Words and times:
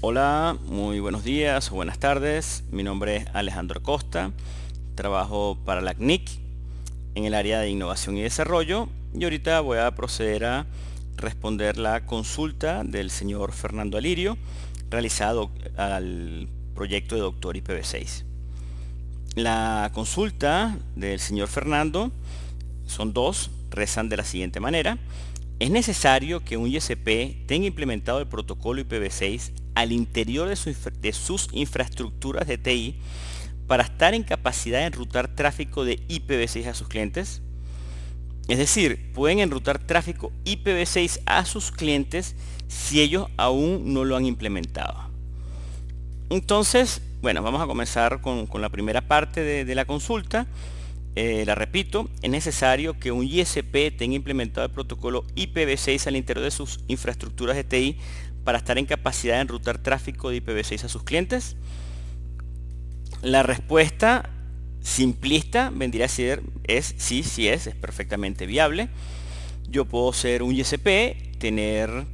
Hola, 0.00 0.56
muy 0.66 1.00
buenos 1.00 1.24
días 1.24 1.72
o 1.72 1.74
buenas 1.74 1.98
tardes. 1.98 2.62
Mi 2.70 2.84
nombre 2.84 3.16
es 3.16 3.26
Alejandro 3.32 3.82
Costa. 3.82 4.30
Trabajo 4.94 5.58
para 5.64 5.80
la 5.80 5.92
CNIC 5.92 6.22
en 7.16 7.24
el 7.24 7.34
área 7.34 7.58
de 7.58 7.70
innovación 7.70 8.16
y 8.16 8.22
desarrollo 8.22 8.88
y 9.12 9.24
ahorita 9.24 9.58
voy 9.60 9.78
a 9.78 9.90
proceder 9.96 10.44
a 10.44 10.66
responder 11.16 11.78
la 11.78 12.06
consulta 12.06 12.84
del 12.84 13.10
señor 13.10 13.50
Fernando 13.50 13.98
Alirio 13.98 14.38
realizado 14.88 15.50
al 15.76 16.46
proyecto 16.76 17.16
de 17.16 17.22
Doctor 17.22 17.56
IPv6. 17.56 18.22
La 19.34 19.90
consulta 19.92 20.78
del 20.94 21.18
señor 21.18 21.48
Fernando 21.48 22.12
son 22.86 23.12
dos, 23.12 23.50
rezan 23.70 24.08
de 24.08 24.18
la 24.18 24.24
siguiente 24.24 24.60
manera. 24.60 24.96
Es 25.58 25.70
necesario 25.70 26.44
que 26.44 26.56
un 26.56 26.68
ISP 26.68 27.46
tenga 27.46 27.66
implementado 27.66 28.20
el 28.20 28.28
protocolo 28.28 28.80
IPv6 28.80 29.50
al 29.74 29.90
interior 29.90 30.48
de, 30.48 31.12
sus 31.12 31.48
infraestructuras 31.52 32.46
de 32.46 32.58
TI 32.58 32.96
para 33.66 33.82
estar 33.82 34.14
en 34.14 34.22
capacidad 34.22 34.78
de 34.78 34.86
enrutar 34.86 35.34
tráfico 35.34 35.84
de 35.84 35.98
IPv6 36.06 36.66
a 36.66 36.74
sus 36.74 36.86
clientes. 36.86 37.42
Es 38.46 38.58
decir, 38.58 39.12
pueden 39.12 39.40
enrutar 39.40 39.80
tráfico 39.80 40.32
IPv6 40.44 41.22
a 41.26 41.44
sus 41.44 41.72
clientes 41.72 42.36
si 42.68 43.00
ellos 43.00 43.26
aún 43.36 43.92
no 43.92 44.04
lo 44.04 44.16
han 44.16 44.26
implementado. 44.26 45.10
Entonces, 46.30 47.02
bueno, 47.20 47.42
vamos 47.42 47.60
a 47.60 47.66
comenzar 47.66 48.20
con, 48.20 48.48
la 48.60 48.68
primera 48.68 49.00
parte 49.00 49.64
de 49.64 49.74
la 49.74 49.86
consulta. 49.86 50.46
Eh, 51.20 51.42
la 51.44 51.56
repito, 51.56 52.08
es 52.22 52.30
necesario 52.30 52.96
que 53.00 53.10
un 53.10 53.24
ISP 53.24 53.90
tenga 53.98 54.14
implementado 54.14 54.64
el 54.64 54.72
protocolo 54.72 55.26
IPv6 55.34 56.06
al 56.06 56.14
interior 56.14 56.44
de 56.44 56.52
sus 56.52 56.78
infraestructuras 56.86 57.56
de 57.56 57.64
TI 57.64 57.96
para 58.44 58.58
estar 58.58 58.78
en 58.78 58.86
capacidad 58.86 59.34
de 59.34 59.40
enrutar 59.40 59.78
tráfico 59.78 60.30
de 60.30 60.40
IPv6 60.40 60.84
a 60.84 60.88
sus 60.88 61.02
clientes. 61.02 61.56
La 63.20 63.42
respuesta 63.42 64.30
simplista 64.80 65.72
vendría 65.74 66.04
a 66.04 66.08
ser 66.08 66.40
es 66.62 66.94
sí, 66.98 67.24
sí 67.24 67.48
es, 67.48 67.66
es 67.66 67.74
perfectamente 67.74 68.46
viable. 68.46 68.88
Yo 69.68 69.86
puedo 69.86 70.12
ser 70.12 70.44
un 70.44 70.54
ISP, 70.54 71.36
tener 71.40 72.06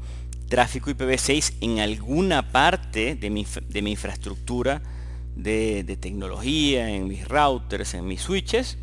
tráfico 0.48 0.90
IPv6 0.90 1.56
en 1.60 1.80
alguna 1.80 2.52
parte 2.52 3.16
de 3.16 3.28
mi, 3.28 3.44
infraestructura 3.90 4.80
de, 5.36 5.84
de, 5.84 5.98
tecnología, 5.98 6.88
en 6.88 7.06
mis 7.06 7.28
routers, 7.28 7.92
en 7.92 8.06
mis 8.06 8.22
switches, 8.22 8.78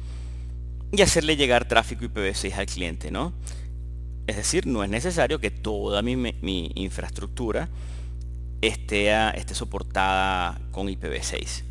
y 0.92 1.02
hacerle 1.02 1.38
llegar 1.38 1.68
tráfico 1.68 2.04
IPv6 2.06 2.54
al 2.54 2.66
cliente, 2.66 3.12
¿no? 3.12 3.34
Es 4.28 4.36
decir, 4.36 4.68
no 4.68 4.84
es 4.84 4.90
necesario 4.90 5.40
que 5.40 5.52
toda 5.52 6.02
mi, 6.02 6.72
infraestructura 6.76 7.70
esté, 8.62 9.12
esté 9.38 9.56
soportada 9.56 10.60
con 10.72 10.88
IPv6. 10.88 11.64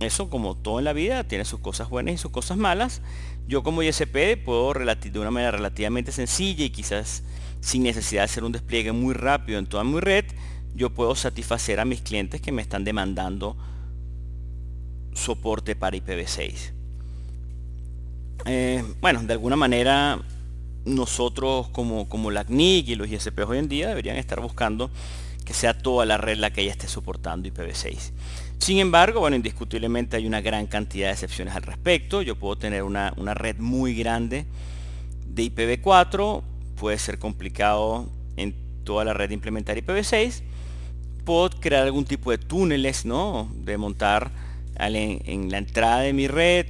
Eso 0.00 0.28
como 0.28 0.56
todo 0.56 0.78
en 0.78 0.84
la 0.84 0.92
vida 0.92 1.24
tiene 1.24 1.44
sus 1.44 1.60
cosas 1.60 1.88
buenas 1.88 2.14
y 2.14 2.18
sus 2.18 2.30
cosas 2.30 2.56
malas. 2.56 3.02
Yo 3.46 3.62
como 3.62 3.82
ISP 3.82 4.36
puedo 4.44 4.72
de 4.72 5.18
una 5.18 5.30
manera 5.30 5.52
relativamente 5.52 6.12
sencilla 6.12 6.64
y 6.64 6.70
quizás 6.70 7.22
sin 7.60 7.82
necesidad 7.82 8.22
de 8.22 8.24
hacer 8.24 8.44
un 8.44 8.52
despliegue 8.52 8.92
muy 8.92 9.14
rápido 9.14 9.58
en 9.58 9.66
toda 9.66 9.84
mi 9.84 10.00
red, 10.00 10.24
yo 10.74 10.90
puedo 10.90 11.14
satisfacer 11.14 11.78
a 11.78 11.84
mis 11.84 12.00
clientes 12.00 12.40
que 12.40 12.52
me 12.52 12.62
están 12.62 12.84
demandando 12.84 13.56
soporte 15.14 15.76
para 15.76 15.96
IPv6. 15.96 16.72
Eh, 18.46 18.84
bueno, 19.00 19.22
de 19.22 19.32
alguna 19.32 19.56
manera 19.56 20.18
nosotros 20.84 21.68
como, 21.68 22.08
como 22.08 22.30
la 22.30 22.44
CNIC 22.44 22.88
y 22.88 22.94
los 22.94 23.08
ISP 23.08 23.38
hoy 23.46 23.58
en 23.58 23.68
día 23.68 23.88
deberían 23.88 24.16
estar 24.16 24.40
buscando 24.40 24.90
que 25.44 25.54
sea 25.54 25.76
toda 25.76 26.06
la 26.06 26.16
red 26.16 26.38
la 26.38 26.52
que 26.52 26.64
ya 26.64 26.72
esté 26.72 26.88
soportando 26.88 27.48
IPv6. 27.48 28.12
Sin 28.58 28.78
embargo, 28.78 29.20
bueno, 29.20 29.36
indiscutiblemente 29.36 30.16
hay 30.16 30.26
una 30.26 30.40
gran 30.40 30.66
cantidad 30.66 31.08
de 31.08 31.12
excepciones 31.12 31.54
al 31.54 31.62
respecto. 31.62 32.22
Yo 32.22 32.36
puedo 32.36 32.56
tener 32.56 32.82
una, 32.82 33.10
red 33.34 33.58
muy 33.58 33.94
grande 33.94 34.46
de 35.26 35.42
IPv4, 35.42 36.42
puede 36.76 36.98
ser 36.98 37.18
complicado 37.18 38.08
en 38.36 38.54
toda 38.84 39.04
la 39.04 39.12
red 39.12 39.30
implementar 39.30 39.76
IPv6. 39.76 40.42
Puedo 41.24 41.50
crear 41.50 41.82
algún 41.82 42.04
tipo 42.04 42.30
de 42.30 42.38
túneles, 42.38 43.04
¿no? 43.04 43.50
De 43.54 43.76
montar 43.76 44.30
en 44.78 45.50
la 45.50 45.58
entrada 45.58 46.00
de 46.00 46.12
mi 46.12 46.26
red 46.26 46.66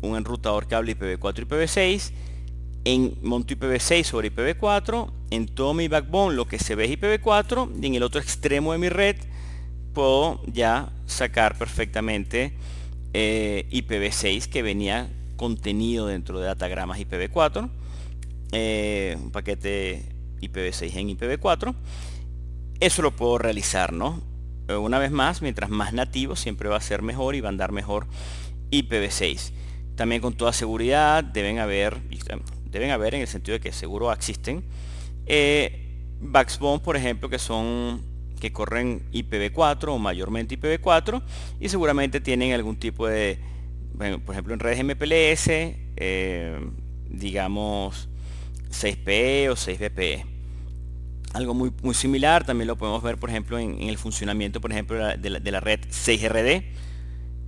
un 0.00 0.16
enrutador 0.16 0.66
cable 0.68 0.96
IPv4 0.96 1.38
y 1.38 1.44
IPv6, 1.44 2.12
en 2.84 3.18
monto 3.22 3.54
IPv6 3.54 4.04
sobre 4.04 4.32
IPv4, 4.32 5.10
en 5.30 5.46
todo 5.46 5.74
mi 5.74 5.88
backbone 5.88 6.36
lo 6.36 6.46
que 6.46 6.58
se 6.58 6.74
ve 6.74 6.84
es 6.84 6.98
IPv4 6.98 7.82
y 7.82 7.86
en 7.86 7.94
el 7.94 8.02
otro 8.02 8.20
extremo 8.20 8.72
de 8.72 8.78
mi 8.78 8.88
red 8.88 9.16
puedo 9.92 10.40
ya 10.46 10.92
sacar 11.06 11.58
perfectamente 11.58 12.54
eh, 13.12 13.66
IPv6 13.70 14.48
que 14.48 14.62
venía 14.62 15.10
contenido 15.36 16.06
dentro 16.06 16.40
de 16.40 16.46
datagramas 16.46 16.98
IPv4, 16.98 17.68
eh, 18.52 19.16
un 19.20 19.30
paquete 19.30 20.04
IPv6 20.40 20.96
en 20.96 21.08
IPv4. 21.16 21.74
Eso 22.80 23.02
lo 23.02 23.16
puedo 23.16 23.38
realizar, 23.38 23.92
¿no? 23.92 24.22
Eh, 24.68 24.76
una 24.76 24.98
vez 24.98 25.10
más, 25.10 25.42
mientras 25.42 25.70
más 25.70 25.92
nativo 25.92 26.36
siempre 26.36 26.68
va 26.68 26.76
a 26.76 26.80
ser 26.80 27.02
mejor 27.02 27.34
y 27.34 27.40
va 27.40 27.48
a 27.48 27.50
andar 27.50 27.72
mejor 27.72 28.06
IPv6. 28.70 29.52
También 29.98 30.22
con 30.22 30.32
toda 30.34 30.52
seguridad 30.52 31.24
deben 31.24 31.58
haber, 31.58 32.00
deben 32.70 32.92
haber 32.92 33.16
en 33.16 33.22
el 33.22 33.26
sentido 33.26 33.54
de 33.54 33.60
que 33.60 33.72
seguro 33.72 34.12
existen, 34.12 34.62
eh, 35.26 35.88
backbone, 36.20 36.78
por 36.78 36.96
ejemplo, 36.96 37.28
que 37.28 37.40
son 37.40 38.06
que 38.38 38.52
corren 38.52 39.02
IPv4 39.10 39.88
o 39.88 39.98
mayormente 39.98 40.56
IPv4 40.56 41.20
y 41.58 41.68
seguramente 41.68 42.20
tienen 42.20 42.52
algún 42.52 42.76
tipo 42.76 43.08
de, 43.08 43.40
por 44.24 44.36
ejemplo 44.36 44.54
en 44.54 44.60
redes 44.60 44.84
MPLS, 44.84 45.48
eh, 45.96 46.60
digamos 47.10 48.08
6PE 48.70 49.48
o 49.48 49.56
6BPE. 49.56 50.24
Algo 51.32 51.54
muy, 51.54 51.72
muy 51.82 51.94
similar 51.94 52.46
también 52.46 52.68
lo 52.68 52.78
podemos 52.78 53.02
ver, 53.02 53.18
por 53.18 53.30
ejemplo, 53.30 53.58
en, 53.58 53.82
el 53.82 53.98
funcionamiento, 53.98 54.60
por 54.60 54.70
ejemplo, 54.70 54.96
de 55.16 55.30
la, 55.30 55.40
de 55.40 55.50
la 55.50 55.58
red 55.58 55.80
6RD. 55.90 56.62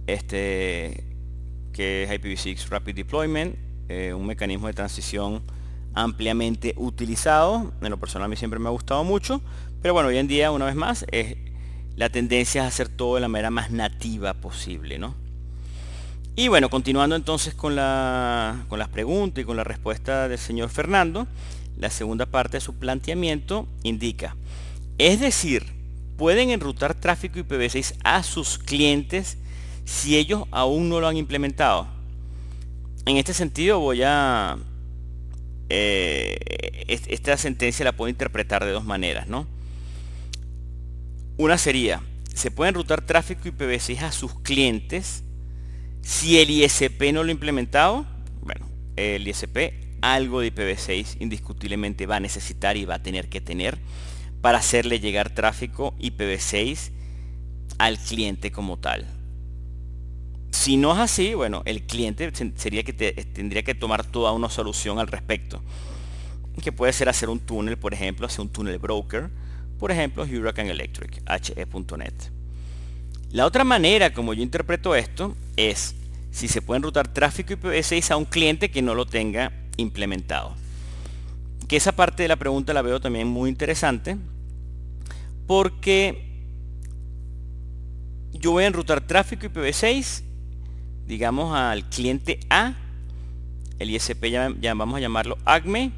Este, 0.09 1.10
que 1.73 2.05
es 2.05 2.11
IPv6 2.11 2.69
Rapid 2.69 2.95
Deployment, 2.95 3.57
eh, 3.89 4.13
un 4.15 4.27
mecanismo 4.27 4.67
de 4.67 4.73
transición 4.73 5.43
ampliamente 5.95 6.75
utilizado. 6.77 7.73
En 7.83 7.91
lo 7.91 7.99
personal 7.99 8.27
a 8.27 8.29
mí 8.29 8.37
siempre 8.37 8.61
me 8.61 8.69
ha 8.69 8.73
gustado 8.73 9.05
mucho, 9.05 9.41
pero 9.83 9.95
bueno, 9.95 10.09
hoy 10.09 10.19
en 10.19 10.29
día, 10.29 10.51
una 10.51 10.67
vez 10.67 10.75
más, 10.75 11.05
es, 11.11 11.37
la 11.97 12.09
tendencia 12.09 12.63
es 12.63 12.69
hacer 12.69 12.89
todo 12.89 13.17
de 13.17 13.21
la 13.21 13.29
manera 13.29 13.51
más 13.51 13.71
nativa 13.71 14.35
posible, 14.35 14.99
¿no? 14.99 15.15
Y 16.37 16.49
bueno, 16.49 16.71
continuando 16.71 17.17
entonces 17.17 17.55
con, 17.55 17.75
la, 17.75 18.65
con 18.69 18.79
las 18.79 18.89
preguntas 18.89 19.43
y 19.43 19.45
con 19.45 19.57
la 19.57 19.65
respuesta 19.65 20.29
del 20.29 20.39
señor 20.39 20.71
Fernando, 20.71 21.27
la 21.77 21.91
segunda 21.91 22.27
parte 22.27 22.59
de 22.59 22.61
su 22.61 22.75
planteamiento 22.79 23.67
indica, 23.83 24.37
es 24.99 25.19
decir, 25.19 25.65
pueden 26.17 26.51
enrutar 26.51 26.95
tráfico 26.95 27.39
IPv6 27.39 27.95
a 28.05 28.23
sus 28.23 28.59
clientes 28.59 29.39
si 29.85 30.17
ellos 30.17 30.45
aún 30.51 30.89
no 30.89 31.01
lo 31.01 31.09
han 31.09 31.17
implementado. 31.17 31.89
En 33.07 33.17
este 33.17 33.35
sentido 33.35 33.81
voy 33.81 34.03
a... 34.05 34.59
Eh, 35.69 36.37
esta 37.09 37.37
sentencia 37.37 37.85
la 37.85 37.93
puedo 37.93 38.09
interpretar 38.09 38.65
de 38.65 38.73
dos 38.73 38.85
maneras, 38.85 39.29
¿no? 39.29 39.47
Una 41.37 41.57
sería, 41.59 42.03
se 42.35 42.51
puede 42.51 42.71
enrutar 42.71 43.03
tráfico 43.03 43.49
IPv6 43.49 44.01
a 44.01 44.13
sus 44.13 44.41
clientes 44.41 45.23
si 46.03 46.39
el 46.41 46.51
ISP 46.51 47.13
no 47.13 47.23
lo 47.23 47.29
ha 47.29 47.33
implementado. 47.33 48.05
Bueno, 48.43 48.67
el 48.97 49.27
ISP 49.27 49.73
algo 50.01 50.41
de 50.41 50.55
IPv6 50.55 51.17
indiscutiblemente 51.21 52.07
va 52.07 52.17
a 52.17 52.21
necesitar 52.21 52.77
y 52.77 52.85
va 52.85 52.97
a 52.97 53.03
tener 53.03 53.29
que 53.29 53.41
tener 53.41 53.79
para 54.41 54.59
hacerle 54.59 55.01
llegar 55.01 55.31
tráfico 55.31 55.95
IPv6 55.99 56.91
al 57.79 57.99
cliente 57.99 58.51
como 58.51 58.79
tal. 58.79 59.07
Si 60.51 60.77
no 60.77 60.93
es 60.93 60.99
así, 60.99 61.35
bueno, 61.35 61.63
el 61.65 61.83
cliente 61.83 62.31
sería 62.57 62.83
que 62.83 62.93
tendría 62.93 63.63
que 63.63 63.75
tomar 63.75 64.05
toda 64.05 64.33
una 64.33 64.51
solución 64.51 64.99
al 64.99 65.07
respecto. 65.07 65.63
Que 66.63 66.73
puede 66.73 66.93
ser 66.93 67.09
hacer 67.09 67.29
un 67.29 67.39
túnel, 67.39 67.79
por 67.79 67.95
ejemplo, 67.95 68.27
hacer 68.27 68.41
un 68.41 68.51
túnel 68.51 68.79
broker, 68.79 69.31
por 69.79 69.91
ejemplo, 69.91 70.25
Hurricane 70.25 70.71
Electric, 70.71 71.23
he.net. 71.57 72.15
La 73.33 73.47
otra 73.47 73.65
manera 73.65 74.13
como 74.13 74.35
yo 74.35 74.43
interpreto 74.43 74.95
esto 74.95 75.37
es 75.57 75.95
si 76.31 76.49
se 76.49 76.63
puede 76.63 76.79
enrutar 76.79 77.09
tráfico 77.09 77.55
IPv6 77.55 78.11
a 78.11 78.17
un 78.17 78.25
cliente 78.25 78.71
que 78.71 78.83
no 78.83 78.95
lo 78.95 79.07
tenga 79.07 79.53
implementado. 79.77 80.55
Que 81.69 81.77
esa 81.77 81.93
parte 81.93 82.25
de 82.25 82.29
la 82.29 82.37
pregunta 82.37 82.75
la 82.75 82.83
veo 82.83 83.01
también 83.01 83.29
muy 83.29 83.49
interesante 83.49 84.17
porque 85.47 86.27
yo 88.33 88.53
voy 88.53 88.65
a 88.65 88.67
enrutar 88.67 89.01
tráfico 89.01 89.47
IPv6 89.47 90.25
digamos 91.11 91.57
al 91.57 91.91
cliente 91.91 92.39
A, 92.51 92.75
el 93.81 93.91
ISP 93.91 94.27
ya, 94.27 94.75
vamos 94.75 94.97
a 94.97 95.01
llamarlo 95.01 95.39
ACME, 95.45 95.91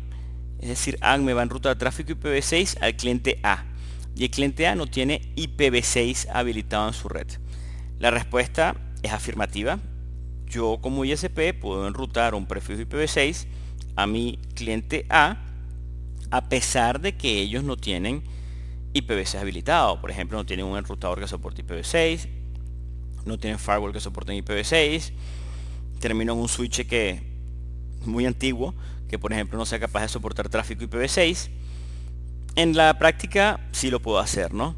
es 0.59 0.69
decir, 0.71 0.97
ACME 1.03 1.35
va 1.35 1.43
en 1.43 1.51
ruta 1.51 1.69
de 1.69 1.77
tráfico 1.77 2.13
IPv6 2.13 2.79
al 2.81 2.97
cliente 2.97 3.39
A. 3.43 3.67
y 4.17 4.25
el 4.25 4.31
cliente 4.31 4.67
A 4.67 4.75
no 4.75 4.87
tiene 4.87 5.21
IPv6 5.37 6.29
habilitado 6.33 6.89
en 6.89 6.95
su 6.95 7.11
red? 7.11 7.27
La 7.99 8.11
respuesta 8.11 8.75
es 9.03 9.13
afirmativa. 9.13 9.81
Yo 10.47 10.79
como 10.81 11.05
ISP 11.05 11.53
puedo 11.61 11.87
enrutar 11.87 12.35
un 12.35 12.47
prefijo 12.47 12.81
IPv6 12.81 13.47
a 13.97 14.07
mi 14.07 14.39
cliente 14.55 15.05
A 15.11 15.37
a 16.31 16.49
pesar 16.49 17.03
de 17.03 17.19
que 17.19 17.39
ellos 17.39 17.65
no 17.65 17.77
tienen 17.77 18.23
IPv6 18.95 19.41
habilitado. 19.41 20.01
Por 20.01 20.11
ejemplo, 20.11 20.39
no 20.39 20.47
tienen 20.47 20.65
un 20.65 20.79
enrutador 20.79 21.21
que 21.21 21.29
soporte 21.29 21.63
IPv6, 21.67 22.42
no 23.25 23.39
tienen 23.39 23.59
firewall 23.59 23.93
que 23.93 24.01
soporte 24.01 24.33
IPv6, 24.33 25.13
termino 26.01 26.33
en 26.33 26.39
un 26.39 26.49
switch 26.49 26.87
que 26.87 27.23
muy 28.05 28.27
antiguo, 28.27 28.75
que 29.09 29.19
por 29.19 29.33
ejemplo 29.33 29.59
no 29.59 29.67
sea 29.67 29.79
capaz 29.79 30.03
de 30.03 30.09
soportar 30.09 30.49
tráfico 30.49 30.85
IPv6. 30.85 31.49
En 32.57 32.77
la 32.77 32.99
práctica 32.99 33.61
sí 33.73 33.91
lo 33.91 34.01
puedo 34.01 34.19
hacer, 34.19 34.53
¿no? 34.53 34.75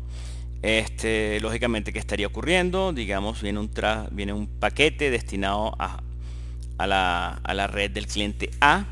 Este, 0.62 1.40
lógicamente, 1.40 1.92
¿qué 1.92 1.98
estaría 1.98 2.26
ocurriendo? 2.26 2.92
Digamos, 2.92 3.42
viene 3.42 3.58
un, 3.58 3.70
viene 4.12 4.32
un 4.32 4.46
paquete 4.46 5.10
destinado 5.10 5.74
a, 5.78 6.02
a, 6.78 6.86
la, 6.86 7.40
a 7.42 7.54
la 7.54 7.66
red 7.66 7.90
del 7.90 8.06
cliente 8.06 8.50
A. 8.60 8.86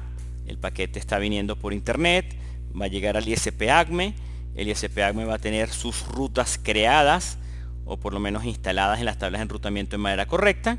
El 0.46 0.58
paquete 0.58 0.98
está 0.98 1.18
viniendo 1.18 1.56
por 1.56 1.72
internet, 1.72 2.36
va 2.78 2.86
a 2.86 2.88
llegar 2.88 3.16
al 3.16 3.26
ISP 3.26 3.70
ACME. 3.70 4.14
El 4.54 4.68
ISP 4.68 4.98
ACME 4.98 5.24
va 5.24 5.36
a 5.36 5.38
tener 5.38 5.70
sus 5.70 6.06
rutas 6.08 6.60
creadas 6.62 7.38
o 7.84 7.98
por 7.98 8.14
lo 8.14 8.20
menos 8.20 8.44
instaladas 8.44 8.98
en 8.98 9.06
las 9.06 9.18
tablas 9.18 9.40
de 9.40 9.44
enrutamiento 9.44 9.92
de 9.92 9.98
manera 9.98 10.26
correcta. 10.26 10.78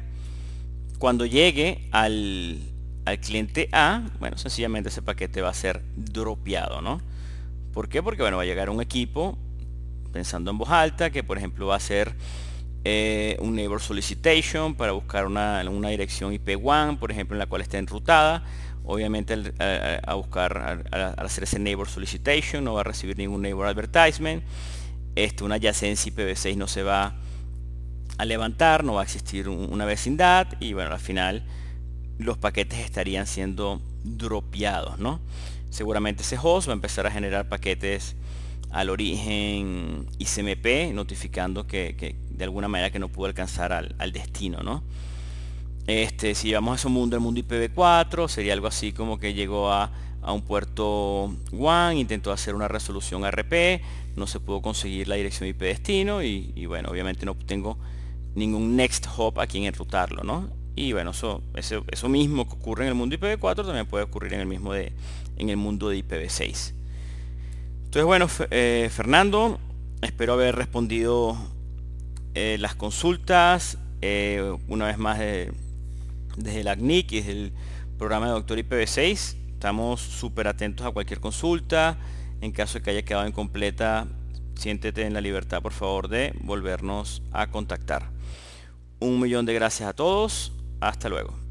Cuando 1.00 1.26
llegue 1.26 1.88
al, 1.92 2.60
al 3.06 3.20
cliente 3.20 3.70
A, 3.72 4.04
bueno, 4.20 4.38
sencillamente 4.38 4.90
ese 4.90 5.02
paquete 5.02 5.42
va 5.42 5.50
a 5.50 5.54
ser 5.54 5.82
dropeado, 5.96 6.82
¿no? 6.82 7.02
¿Por 7.74 7.90
qué? 7.90 8.04
Porque 8.04 8.22
bueno, 8.22 8.38
va 8.38 8.44
a 8.44 8.46
llegar 8.46 8.70
un 8.70 8.82
equipo 8.82 9.38
pensando 10.12 10.52
en 10.52 10.60
voz 10.60 10.70
alta 10.70 11.10
que 11.10 11.24
por 11.24 11.38
ejemplo 11.38 11.66
va 11.68 11.76
a 11.76 11.80
ser 11.80 12.16
eh, 12.86 13.38
un 13.40 13.56
neighbor 13.56 13.82
solicitation 13.82 14.76
para 14.76 14.92
buscar 14.92 15.26
una, 15.26 15.62
dirección 15.90 16.34
IP1, 16.34 17.00
por 17.00 17.12
ejemplo, 17.12 17.36
en 17.36 17.40
la 17.40 17.48
cual 17.48 17.62
esté 17.62 17.78
enrutada. 17.78 18.44
Obviamente 18.86 19.54
a 20.06 20.14
buscar, 20.16 20.84
al 20.92 21.26
hacer 21.26 21.46
ese 21.46 21.58
neighbor 21.58 21.88
solicitation 21.88 22.66
no 22.66 22.74
va 22.74 22.82
a 22.82 22.84
recibir 22.84 23.18
ningún 23.18 23.42
neighbor 23.42 23.66
advertisement. 23.66 24.44
Esto, 25.16 25.46
una 25.46 25.56
adjacencia 25.56 26.12
IPv6 26.12 26.56
no 26.58 26.68
se 26.68 26.84
va 26.84 27.16
a 28.18 28.26
levantar, 28.26 28.84
no 28.84 28.94
va 28.94 29.02
a 29.02 29.04
existir 29.04 29.50
una 29.50 29.86
vecindad 29.86 30.48
y 30.60 30.74
bueno, 30.74 30.92
al 30.94 31.00
final 31.00 31.44
los 32.18 32.38
paquetes 32.38 32.80
estarían 32.80 33.28
siendo 33.28 33.82
dropeados, 34.04 35.00
¿no? 35.00 35.20
Seguramente 35.70 36.24
ese 36.24 36.38
host 36.42 36.68
va 36.68 36.74
a 36.74 36.76
empezar 36.76 37.08
a 37.08 37.12
generar 37.12 37.50
paquetes 37.50 38.16
al 38.72 38.90
origen 38.90 40.08
ICMP, 40.18 40.94
notificando 40.94 41.68
que, 41.68 42.16
de 42.30 42.44
alguna 42.44 42.68
manera 42.68 42.92
que 42.92 43.00
no 43.00 43.10
pudo 43.10 43.28
alcanzar 43.28 43.72
al, 43.72 44.12
destino, 44.12 44.62
¿no? 44.64 44.84
Este, 45.86 46.34
si 46.34 46.48
llevamos 46.48 46.74
a 46.74 46.76
ese 46.76 46.90
mundo, 46.90 47.16
el 47.16 47.22
mundo 47.22 47.42
IPv4, 47.42 48.28
sería 48.28 48.54
algo 48.54 48.68
así 48.68 48.92
como 48.92 49.20
que 49.20 49.34
llegó 49.34 49.72
a, 49.72 49.92
un 50.32 50.42
puerto 50.42 51.36
WAN, 51.52 51.98
intentó 51.98 52.32
hacer 52.32 52.56
una 52.56 52.70
resolución 52.70 53.30
RP, 53.30 53.82
no 54.16 54.26
se 54.28 54.40
pudo 54.40 54.62
conseguir 54.62 55.08
la 55.08 55.16
dirección 55.16 55.50
IP 55.50 55.60
destino 55.60 56.24
y, 56.24 56.66
bueno, 56.66 56.90
obviamente 56.90 57.26
no 57.26 57.36
tengo 57.36 57.78
ningún 58.36 58.76
next 58.76 59.06
hop 59.18 59.40
a 59.40 59.48
quien 59.48 59.66
enrutarlo, 59.66 60.24
¿no? 60.24 60.50
Y 60.76 60.94
bueno, 60.94 61.12
eso, 61.12 61.44
eso, 61.54 62.10
mismo 62.10 62.48
que 62.48 62.56
ocurre 62.56 62.84
en 62.84 62.90
el 62.90 62.96
mundo 62.96 63.16
IPv4 63.16 63.66
también 63.66 63.86
puede 63.86 64.06
ocurrir 64.06 64.34
en 64.34 64.40
el 64.40 64.48
mismo 64.48 64.74
de, 64.74 64.92
en 65.38 65.50
el 65.50 65.58
mundo 65.58 65.90
de 65.90 65.98
IPv6. 65.98 66.74
Entonces 67.86 68.06
bueno, 68.06 68.28
eh, 68.50 68.90
Fernando, 68.92 69.60
espero 70.02 70.34
haber 70.34 70.56
respondido 70.56 71.38
eh, 72.34 72.58
las 72.60 72.74
consultas 72.74 73.78
eh, 74.02 74.58
una 74.68 74.88
vez 74.88 74.98
más 74.98 75.20
desde 76.38 76.64
la 76.64 76.76
CNIC 76.76 77.12
y 77.12 77.16
desde 77.18 77.32
el 77.32 77.54
programa 78.00 78.28
de 78.28 78.32
Doctor 78.32 78.58
IPv6. 78.58 79.43
Estamos 79.64 80.02
súper 80.02 80.50
atentos 80.50 80.86
a 80.86 80.92
cualquier 80.92 81.22
consulta. 81.22 81.96
En 82.42 82.52
caso 82.52 82.74
de 82.74 82.84
que 82.84 82.90
haya 82.90 83.06
quedado 83.06 83.26
incompleta, 83.26 84.08
siéntete 84.56 85.06
en 85.06 85.14
la 85.14 85.22
libertad, 85.22 85.62
por 85.62 85.72
favor, 85.72 86.10
de 86.10 86.34
volvernos 86.42 87.24
a 87.32 87.48
contactar. 87.48 88.10
Un 89.00 89.22
millón 89.22 89.46
de 89.46 89.54
gracias 89.54 89.88
a 89.88 89.94
todos. 89.94 90.52
Hasta 90.82 91.08
luego. 91.08 91.43